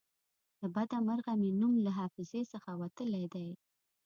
له 0.61 0.67
بده 0.75 0.97
مرغه 1.07 1.33
مې 1.41 1.49
نوم 1.61 1.73
له 1.85 1.91
حافظې 1.97 2.41
څخه 2.53 2.71
وتلی 2.81 3.25
دی. 3.33 3.49